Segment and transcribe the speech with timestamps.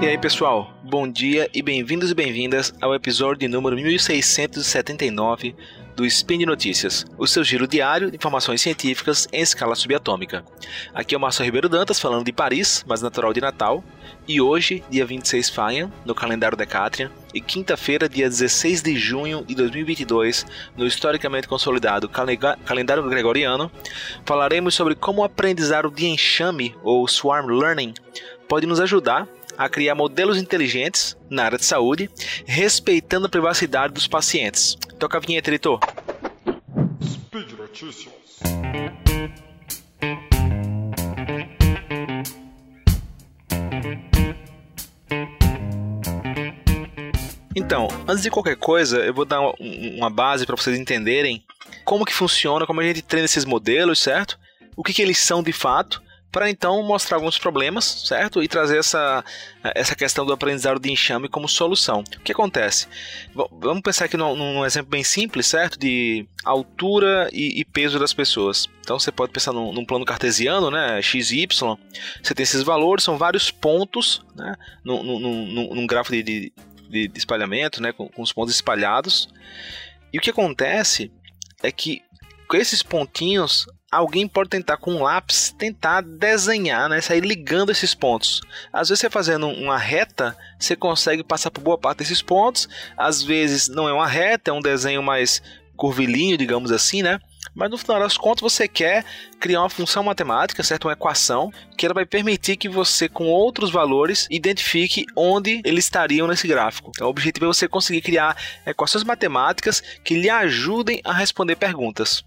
[0.00, 5.56] E aí, pessoal, bom dia e bem-vindos e bem-vindas ao episódio número 1679
[5.96, 10.44] do Spin de Notícias, o seu giro diário de informações científicas em escala subatômica.
[10.94, 13.82] Aqui é o Márcio Ribeiro Dantas falando de Paris, mas natural de Natal,
[14.28, 19.56] e hoje, dia 26 Faian, no calendário Decatrian, e quinta-feira, dia 16 de junho de
[19.56, 23.68] 2022, no historicamente consolidado calendário gregoriano,
[24.24, 27.94] falaremos sobre como o aprendizado de enxame ou swarm learning
[28.48, 32.08] pode nos ajudar a criar modelos inteligentes na área de saúde,
[32.46, 34.76] respeitando a privacidade dos pacientes.
[35.00, 35.80] Toca a vinheta, editor.
[37.02, 38.14] Speed Notícias.
[47.56, 51.44] Então, antes de qualquer coisa, eu vou dar uma base para vocês entenderem
[51.84, 54.38] como que funciona, como a gente treina esses modelos, certo?
[54.76, 56.00] O que, que eles são de fato
[56.30, 58.42] para então mostrar alguns problemas, certo?
[58.42, 59.24] E trazer essa,
[59.74, 62.04] essa questão do aprendizado de enxame como solução.
[62.16, 62.86] O que acontece?
[63.34, 65.78] Vamos pensar aqui num, num, exemplo bem simples, certo?
[65.78, 68.68] De altura e, e, peso das pessoas.
[68.80, 71.00] Então você pode pensar num, num, plano cartesiano, né?
[71.00, 71.76] X e Y.
[72.22, 74.54] Você tem esses valores, são vários pontos, né?
[74.84, 77.92] Num, num, num gráfico de, de, de, espalhamento, né?
[77.92, 79.28] Com, com os pontos espalhados.
[80.12, 81.10] E o que acontece
[81.62, 82.02] é que
[82.46, 87.94] com esses pontinhos alguém pode tentar com um lápis tentar desenhar, né, sair ligando esses
[87.94, 88.40] pontos.
[88.72, 92.68] Às vezes você fazendo uma reta, você consegue passar por boa parte desses pontos.
[92.96, 95.42] Às vezes não é uma reta, é um desenho mais
[95.76, 97.18] curvilíneo, digamos assim, né?
[97.54, 99.04] Mas no final das contas você quer
[99.40, 100.84] criar uma função matemática, certo?
[100.84, 106.28] Uma equação que ela vai permitir que você com outros valores identifique onde eles estariam
[106.28, 106.92] nesse gráfico.
[106.94, 112.24] Então, o objetivo é você conseguir criar equações matemáticas que lhe ajudem a responder perguntas.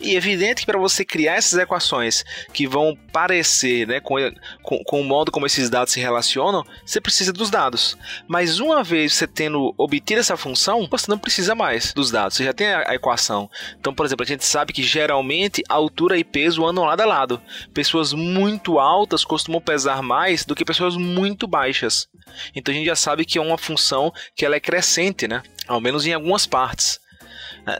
[0.00, 4.16] E é evidente que para você criar essas equações que vão parecer né, com,
[4.62, 7.96] com, com, o modo como esses dados se relacionam, você precisa dos dados.
[8.26, 12.44] Mas uma vez você tendo obtido essa função, você não precisa mais dos dados, você
[12.44, 13.48] já tem a, a equação.
[13.78, 17.40] Então, por exemplo, a gente sabe que geralmente altura e peso andam lado a lado.
[17.72, 22.08] Pessoas muito altas costumam pesar mais do que pessoas muito baixas.
[22.54, 25.42] Então a gente já sabe que é uma função que ela é crescente, né?
[25.66, 27.03] Ao menos em algumas partes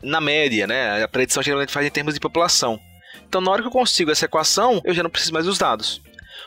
[0.03, 1.03] na média, né?
[1.03, 2.81] A predição geralmente faz em termos de população.
[3.29, 6.03] Então, na hora que eu consigo essa equação, eu já não preciso mais dos dados.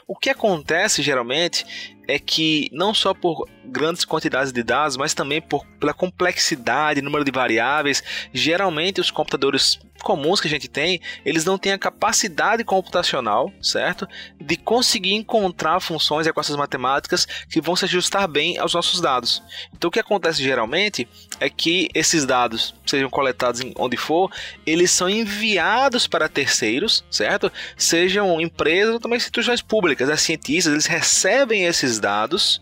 [0.08, 1.66] O que acontece geralmente
[2.08, 7.26] é que não só por grandes quantidades de dados, mas também por, pela complexidade, número
[7.26, 8.02] de variáveis,
[8.34, 14.08] geralmente os computadores comuns que a gente tem, eles não têm a capacidade computacional, certo?
[14.40, 19.42] De conseguir encontrar funções e equações matemáticas que vão se ajustar bem aos nossos dados.
[19.74, 21.08] Então o que acontece geralmente
[21.40, 24.32] é que esses dados, sejam coletados onde for,
[24.66, 27.52] eles são enviados para terceiros, certo?
[27.76, 30.16] Sejam empresas ou também instituições públicas, né?
[30.18, 32.62] cientistas, eles recebem esses dados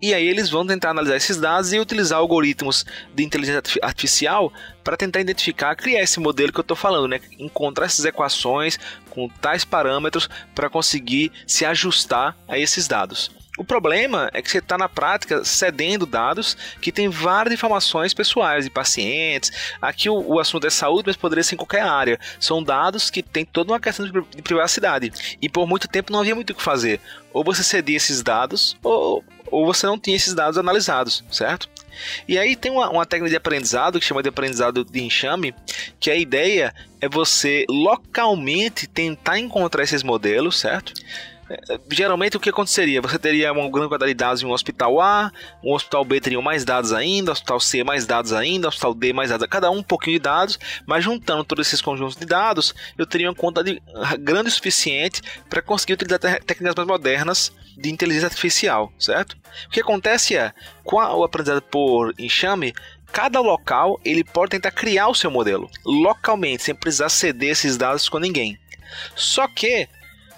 [0.00, 2.84] e aí eles vão tentar analisar esses dados e utilizar algoritmos
[3.14, 4.52] de inteligência artificial
[4.82, 7.20] para tentar identificar, criar esse modelo que eu estou falando, né?
[7.38, 8.78] Encontrar essas equações
[9.10, 13.30] com tais parâmetros para conseguir se ajustar a esses dados.
[13.58, 18.64] O problema é que você está na prática cedendo dados que têm várias informações pessoais
[18.64, 19.50] de pacientes.
[19.82, 22.20] Aqui o, o, assunto é saúde, mas poderia ser em qualquer área.
[22.38, 25.12] São dados que têm toda uma questão de, de privacidade.
[25.42, 27.00] E por muito tempo não havia muito o que fazer.
[27.32, 31.68] Ou você cedia esses dados, ou, ou você não tinha esses dados analisados, certo?
[32.28, 35.54] E aí tem uma, uma, técnica de aprendizado que chama de aprendizado de enxame,
[35.98, 40.92] que a ideia é você localmente tentar encontrar esses modelos, certo?
[41.90, 43.00] Geralmente o que aconteceria?
[43.00, 45.32] Você teria uma grande quantidade de dados em um hospital A,
[45.62, 49.30] um hospital B teria mais dados ainda, hospital C mais dados ainda, hospital D mais
[49.30, 53.06] dados, cada um um pouquinho de dados, mas juntando todos esses conjuntos de dados, eu
[53.06, 53.82] teria uma quantidade
[54.18, 59.36] grande o suficiente para conseguir utilizar técnicas mais modernas de inteligência artificial, certo?
[59.66, 60.52] O que acontece é,
[60.84, 62.74] com o aprendizado por enxame,
[63.12, 68.08] cada local ele pode tentar criar o seu modelo localmente, sem precisar ceder esses dados
[68.08, 68.58] com ninguém.
[69.14, 69.88] Só que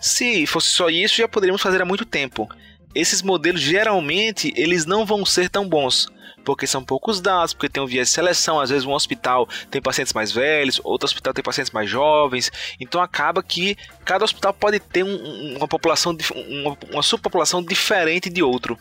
[0.01, 2.49] se fosse só isso, já poderíamos fazer há muito tempo.
[2.95, 6.09] Esses modelos geralmente eles não vão ser tão bons,
[6.45, 9.81] porque são poucos dados, porque tem um viés de seleção, às vezes um hospital tem
[9.81, 12.51] pacientes mais velhos, outro hospital tem pacientes mais jovens,
[12.81, 16.17] então acaba que cada hospital pode ter um, uma população,
[16.49, 18.79] uma, uma subpopulação diferente de outro.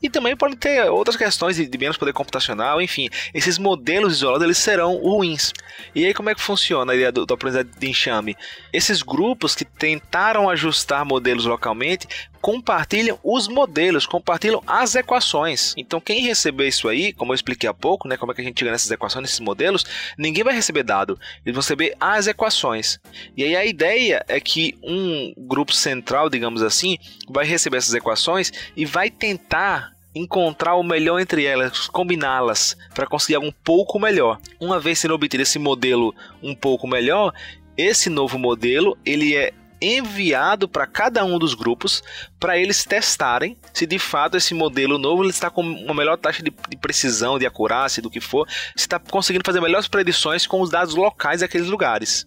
[0.00, 4.44] E também pode ter outras questões de, de menos poder computacional, enfim, esses modelos isolados
[4.44, 5.52] eles serão ruins.
[5.94, 8.36] E aí como é que funciona a ideia do, do aprendizado de enxame?
[8.72, 12.06] Esses grupos que tentaram ajustar modelos localmente
[12.48, 15.74] compartilham os modelos, compartilham as equações.
[15.76, 18.44] Então, quem receber isso aí, como eu expliquei há pouco, né, como é que a
[18.44, 19.84] gente chega nessas equações, nesses modelos,
[20.16, 22.98] ninguém vai receber dado, eles vão receber as equações.
[23.36, 26.96] E aí a ideia é que um grupo central, digamos assim,
[27.28, 33.34] vai receber essas equações e vai tentar encontrar o melhor entre elas, combiná-las para conseguir
[33.34, 34.40] algo um pouco melhor.
[34.58, 37.34] Uma vez sendo obtido esse modelo um pouco melhor,
[37.76, 42.02] esse novo modelo ele é enviado para cada um dos grupos
[42.38, 46.42] para eles testarem se de fato esse modelo novo ele está com uma melhor taxa
[46.42, 50.60] de, de precisão, de acurácia, do que for, se está conseguindo fazer melhores predições com
[50.60, 52.26] os dados locais daqueles lugares.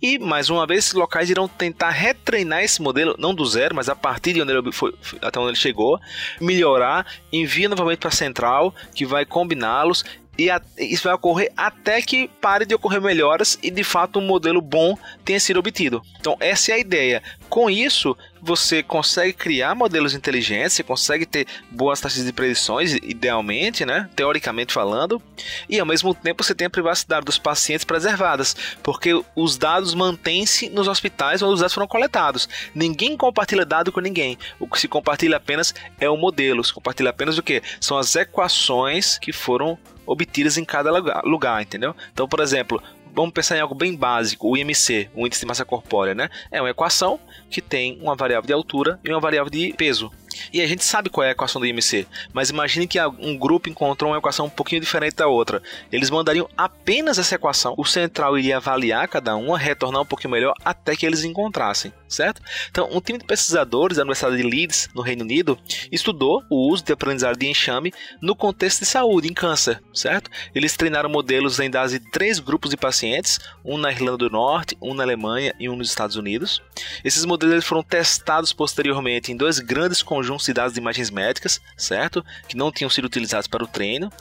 [0.00, 3.88] E, mais uma vez, esses locais irão tentar retreinar esse modelo, não do zero, mas
[3.88, 6.00] a partir de onde ele foi, até onde ele chegou,
[6.40, 10.04] melhorar, envia novamente para a central, que vai combiná-los
[10.38, 14.26] e a, isso vai ocorrer até que pare de ocorrer melhoras e de fato um
[14.26, 16.00] modelo bom tenha sido obtido.
[16.20, 17.22] Então essa é a ideia.
[17.48, 23.84] Com isso, você consegue criar modelos inteligentes, você consegue ter boas taxas de predições, idealmente,
[23.84, 24.08] né?
[24.14, 25.20] teoricamente falando,
[25.68, 30.68] e ao mesmo tempo você tem a privacidade dos pacientes preservadas, porque os dados mantêm-se
[30.68, 32.48] nos hospitais onde os dados foram coletados.
[32.74, 34.38] Ninguém compartilha dado com ninguém.
[34.60, 37.60] O que se compartilha apenas é o modelo, se compartilha apenas o que?
[37.80, 39.76] São as equações que foram
[40.08, 40.90] obtidas em cada
[41.22, 41.94] lugar, entendeu?
[42.12, 42.82] Então, por exemplo,
[43.14, 46.30] vamos pensar em algo bem básico, o IMC, o índice de massa corpórea, né?
[46.50, 47.20] É uma equação
[47.50, 50.10] que tem uma variável de altura e uma variável de peso.
[50.52, 53.68] E a gente sabe qual é a equação do IMC, mas imagine que um grupo
[53.68, 55.62] encontrou uma equação um pouquinho diferente da outra.
[55.90, 60.54] Eles mandariam apenas essa equação, o central iria avaliar cada uma, retornar um pouquinho melhor
[60.64, 62.40] até que eles encontrassem, certo?
[62.70, 65.58] Então, um time de pesquisadores da Universidade de Leeds, no Reino Unido,
[65.90, 70.30] estudou o uso de aprendizado de enxame no contexto de saúde, em câncer, certo?
[70.54, 74.76] Eles treinaram modelos em base de três grupos de pacientes, um na Irlanda do Norte,
[74.80, 76.62] um na Alemanha e um nos Estados Unidos.
[77.04, 81.60] Esses modelos foram testados posteriormente em dois grandes conjuntos conjuntos de dados de imagens médicas,
[81.76, 82.24] certo?
[82.46, 84.12] Que não tinham sido utilizados para o treino,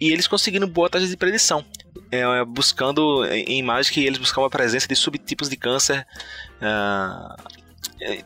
[0.00, 1.64] e eles conseguiram boa taxa de predição,
[2.10, 6.06] é, buscando em imagens que eles buscavam a presença de subtipos de câncer.
[6.60, 7.62] Uh,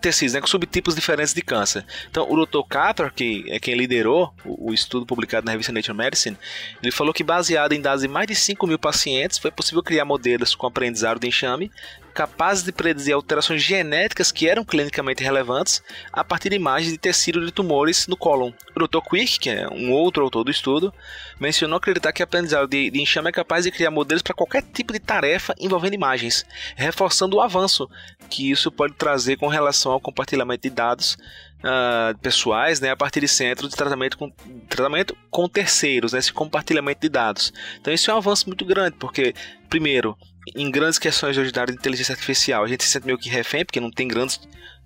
[0.00, 1.84] tecidos, né, com subtipos diferentes de câncer.
[2.10, 2.62] Então, o Dr.
[2.68, 6.36] Carter, que é quem liderou o, o, estudo publicado na revista Nature Medicine,
[6.82, 10.04] ele falou que baseado em dados de mais de 5 mil pacientes, foi possível criar
[10.04, 11.70] modelos com aprendizado de enxame
[12.16, 17.44] capazes de predizer alterações genéticas que eram clinicamente relevantes a partir de imagens de tecido
[17.44, 18.52] de tumores no cólon.
[18.74, 19.00] O Dr.
[19.06, 20.94] Quick, que é um outro autor do estudo,
[21.38, 24.94] mencionou acreditar que aprendizado de, de enxame é capaz de criar modelos para qualquer tipo
[24.94, 27.86] de tarefa envolvendo imagens, reforçando o avanço
[28.30, 31.16] que isso pode trazer com relação ao compartilhamento de dados
[31.60, 34.30] uh, pessoais né, a partir de centros de tratamento com,
[34.68, 37.52] tratamento com terceiros, né, esse compartilhamento de dados.
[37.80, 39.34] Então isso é um avanço muito grande, porque,
[39.68, 40.16] primeiro,
[40.54, 43.64] em grandes questões da área de inteligência artificial, a gente se sente meio que refém,
[43.64, 44.40] porque não tem grandes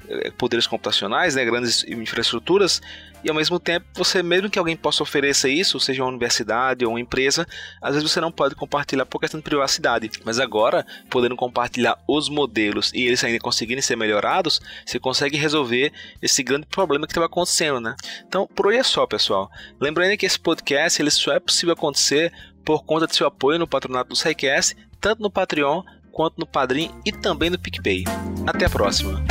[0.08, 2.80] eh, poderes computacionais, né, grandes infraestruturas,
[3.22, 6.92] e ao mesmo tempo, você mesmo que alguém possa oferecer isso, seja uma universidade ou
[6.92, 7.46] uma empresa,
[7.82, 10.10] às vezes você não pode compartilhar por questão de privacidade.
[10.24, 15.92] Mas agora, podendo compartilhar os modelos e eles ainda conseguirem ser melhorados, você consegue resolver
[16.22, 17.94] esse grande problema que estava acontecendo, né?
[18.26, 19.50] Então, por hoje é só, pessoal.
[19.78, 22.32] Lembrando que esse podcast ele só é possível acontecer
[22.64, 25.82] por conta de seu apoio no patronato do SciCast tanto no Patreon
[26.12, 28.04] quanto no Padrim e também no PicPay.
[28.46, 29.24] Até a próxima!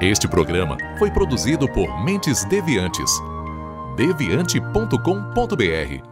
[0.00, 3.08] Este programa foi produzido por Mentes Deviantes.
[3.96, 6.11] deviante.com.br